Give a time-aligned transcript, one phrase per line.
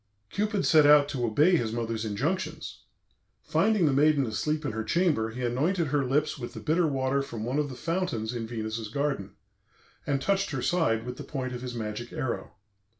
[0.31, 2.85] Cupid set out to obey his mother's injunctions.
[3.43, 7.21] Finding the maiden asleep in her chamber, he anointed her lips with the bitter water
[7.21, 9.35] from one of the fountains in Venus's garden,
[10.07, 12.53] and touched her side with the point of his magic arrow.